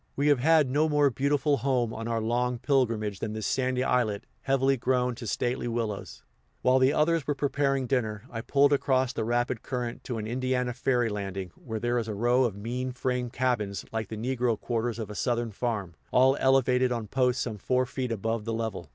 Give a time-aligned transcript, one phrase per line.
[0.15, 4.25] We have had no more beautiful home on our long pilgrimage than this sandy islet,
[4.41, 6.23] heavily grown to stately willows.
[6.63, 10.73] While the others were preparing dinner, I pulled across the rapid current to an Indiana
[10.73, 14.97] ferry landing, where there is a row of mean frame cabins, like the negro quarters
[14.97, 18.89] of a Southern farm, all elevated on posts some four feet above the level.